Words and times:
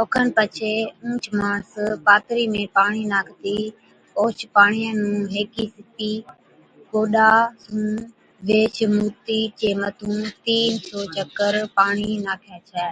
اوکن 0.00 0.26
پڇي 0.36 0.72
اُونھچ 1.02 1.24
ماڻس 1.40 1.72
پاترِي 2.06 2.44
۾ 2.54 2.62
پاڻِي 2.76 3.02
ناکتِي 3.12 3.58
اوھچ 4.18 4.38
پاڻِيا 4.54 4.90
نُون 5.00 5.18
ھيڪِي 5.34 5.64
سِپِي 5.74 6.12
(ڪوڏا) 6.90 7.30
سُون 7.62 7.84
ويھِچ 8.46 8.76
مُورتِي 8.94 9.40
چي 9.58 9.70
مٿُون 9.80 10.18
تِين 10.44 10.72
سو 10.86 10.98
چڪر 11.14 11.54
پاڻِي 11.76 12.10
ناکَي 12.26 12.56
ڇَي 12.68 12.86